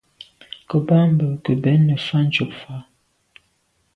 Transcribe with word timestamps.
Nku 0.65 0.77
boa 0.85 1.03
mbu 1.11 1.27
ke 1.43 1.53
bèn 1.63 1.81
nefà’ 1.87 2.19
tshob 2.31 2.51
fà’. 2.61 2.75